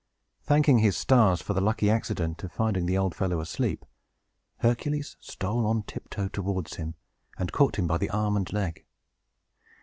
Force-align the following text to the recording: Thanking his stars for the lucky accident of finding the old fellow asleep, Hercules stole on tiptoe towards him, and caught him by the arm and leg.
Thanking 0.41 0.79
his 0.79 0.97
stars 0.97 1.43
for 1.43 1.53
the 1.53 1.61
lucky 1.61 1.87
accident 1.87 2.43
of 2.43 2.51
finding 2.51 2.87
the 2.87 2.97
old 2.97 3.13
fellow 3.13 3.39
asleep, 3.39 3.85
Hercules 4.57 5.15
stole 5.19 5.67
on 5.67 5.83
tiptoe 5.83 6.27
towards 6.29 6.77
him, 6.77 6.95
and 7.37 7.51
caught 7.51 7.75
him 7.77 7.85
by 7.85 7.99
the 7.99 8.09
arm 8.09 8.35
and 8.35 8.51
leg. 8.51 8.83